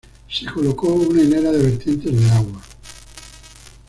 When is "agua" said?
2.31-2.59